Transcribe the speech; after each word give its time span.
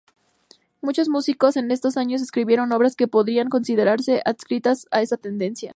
Muchos 0.81 1.09
músicos 1.09 1.57
en 1.57 1.69
esos 1.69 1.95
años 1.95 2.23
escribieron 2.23 2.71
obras 2.71 2.95
que 2.95 3.07
podrían 3.07 3.49
considerarse 3.49 4.23
adscritas 4.25 4.87
a 4.89 5.03
esta 5.03 5.17
tendencia. 5.17 5.69